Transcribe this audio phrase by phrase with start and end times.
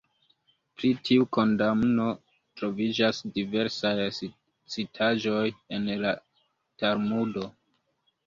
[0.77, 2.05] Pri tiu kondamno
[2.61, 3.91] troviĝas diversaj
[4.75, 5.45] citaĵoj
[5.79, 6.17] en la
[6.85, 7.47] Talmudo.